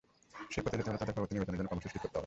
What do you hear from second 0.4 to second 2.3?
সেই পথে যেতে হলে তাদের পরবর্তী নির্বাচনের জন্য কর্মসূচি ঠিক করতে হবে।